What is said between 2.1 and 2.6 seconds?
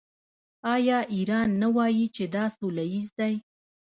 چې دا